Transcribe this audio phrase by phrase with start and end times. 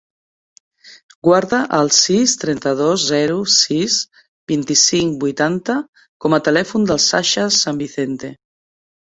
[1.25, 3.99] Guarda el sis, trenta-dos, zero, sis,
[4.53, 5.77] vint-i-cinc, vuitanta
[6.27, 8.35] com a telèfon del Sasha San Vicente.